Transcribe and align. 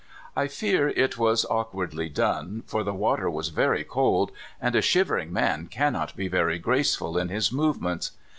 I 0.35 0.47
fear 0.47 0.89
it 0.89 1.19
was 1.19 1.45
awkwardly 1.45 2.09
done, 2.09 2.63
for 2.65 2.83
the 2.83 2.91
water 2.91 3.29
was 3.29 3.49
very 3.49 3.83
cold, 3.83 4.31
and 4.59 4.75
a 4.75 4.81
shivering 4.81 5.31
man 5.31 5.67
cannot 5.67 6.15
be 6.15 6.27
very 6.27 6.57
graceful 6.57 7.19
in 7.19 7.29
his 7.29 7.51
movements. 7.51 8.11